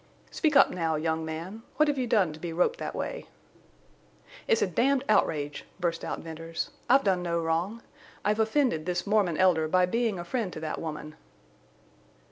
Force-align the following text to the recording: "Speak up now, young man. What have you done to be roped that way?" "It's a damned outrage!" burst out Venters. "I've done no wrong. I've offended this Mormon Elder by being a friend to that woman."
"Speak 0.31 0.55
up 0.55 0.71
now, 0.71 0.95
young 0.95 1.23
man. 1.23 1.61
What 1.77 1.87
have 1.87 1.99
you 1.99 2.07
done 2.07 2.33
to 2.33 2.39
be 2.39 2.51
roped 2.51 2.79
that 2.79 2.95
way?" 2.95 3.27
"It's 4.47 4.63
a 4.63 4.65
damned 4.65 5.03
outrage!" 5.07 5.63
burst 5.79 6.03
out 6.03 6.21
Venters. 6.21 6.71
"I've 6.89 7.03
done 7.03 7.21
no 7.21 7.39
wrong. 7.39 7.83
I've 8.25 8.39
offended 8.39 8.87
this 8.87 9.05
Mormon 9.05 9.37
Elder 9.37 9.67
by 9.67 9.85
being 9.85 10.17
a 10.17 10.25
friend 10.25 10.51
to 10.53 10.59
that 10.61 10.81
woman." 10.81 11.17